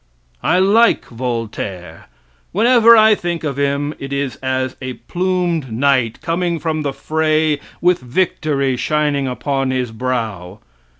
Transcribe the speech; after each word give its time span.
I 0.41 0.57
like 0.57 1.05
Voltaire. 1.09 2.05
Whenever 2.53 2.97
I 2.97 3.13
think 3.13 3.43
of 3.43 3.57
him 3.59 3.93
it 3.99 4.11
is 4.11 4.37
as 4.37 4.75
a 4.81 4.93
plumed 4.93 5.71
knight 5.71 6.21
coming 6.23 6.57
from 6.57 6.81
the 6.81 6.91
fray 6.91 7.59
with 7.81 7.99
victory 7.99 8.77
shining 8.77 9.27
upon 9.27 9.69
his 9.69 9.91
brow. 9.91 10.57